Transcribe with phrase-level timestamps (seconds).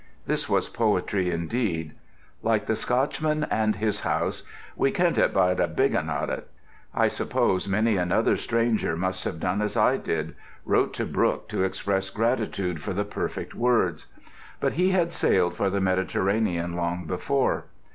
[0.25, 1.93] This was poetry indeed;
[2.41, 4.41] like the Scotchman and his house,
[4.75, 6.45] we kent it by the biggin o't.
[6.91, 10.33] I suppose many another stranger must have done as I did:
[10.65, 14.07] wrote to Brooke to express gratitude for the perfect words.
[14.59, 17.65] But he had sailed for the Mediterranean long before.